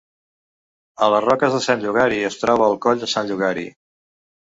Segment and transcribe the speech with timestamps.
[1.03, 3.73] A les Roques de Sant Llogari es troba el Coll de Sant Llogari.